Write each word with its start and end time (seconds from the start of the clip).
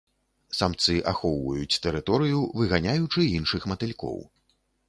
Самцы 0.59 0.95
ахоўваюць 1.11 1.79
тэрыторыю, 1.85 2.39
выганяючы 2.63 3.29
іншых 3.37 3.71
матылькоў. 3.75 4.17